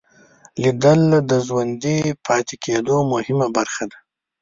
لیدل 0.61 1.01
د 1.29 1.31
ژوندي 1.47 1.97
پاتې 2.25 2.55
کېدو 2.63 2.95
مهمه 3.13 3.47
برخه 3.57 3.83
ده 3.91 3.97